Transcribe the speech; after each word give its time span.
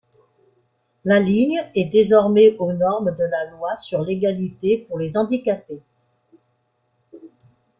La 1.05 1.19
ligne 1.19 1.61
est 1.75 1.85
désormais 1.93 2.55
aux 2.57 2.73
normes 2.73 3.13
de 3.13 3.23
la 3.23 3.51
loi 3.51 3.75
sur 3.75 4.01
l'égalité 4.01 4.79
pour 4.89 4.97
les 4.97 5.15
handicapés. 5.15 5.83